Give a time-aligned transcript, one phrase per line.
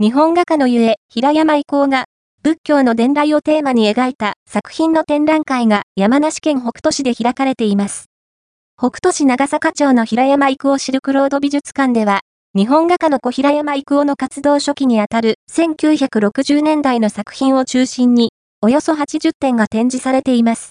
[0.00, 2.04] 日本画家のゆえ、平山以降が、
[2.44, 8.04] 仏教の伝来をテーマに描いた作品の展覧会が山梨県北杜市で開かれています。
[8.76, 12.20] 北杜市長坂町の平山郁夫シルクロード美術館では、
[12.54, 18.30] 日本画家の小平山郁夫の活動初期にあたる1960年代の作品を中心に、
[18.62, 20.66] およそ80点が展示されています。